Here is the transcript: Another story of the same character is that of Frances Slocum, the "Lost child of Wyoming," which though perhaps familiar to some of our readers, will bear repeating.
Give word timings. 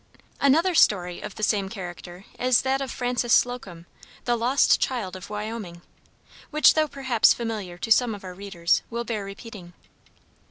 Another 0.39 0.73
story 0.73 1.21
of 1.21 1.35
the 1.35 1.43
same 1.43 1.69
character 1.69 2.25
is 2.39 2.63
that 2.63 2.81
of 2.81 2.89
Frances 2.89 3.31
Slocum, 3.33 3.85
the 4.25 4.35
"Lost 4.35 4.79
child 4.81 5.15
of 5.15 5.29
Wyoming," 5.29 5.83
which 6.49 6.73
though 6.73 6.87
perhaps 6.87 7.35
familiar 7.35 7.77
to 7.77 7.91
some 7.91 8.15
of 8.15 8.23
our 8.23 8.33
readers, 8.33 8.81
will 8.89 9.03
bear 9.03 9.23
repeating. 9.23 9.73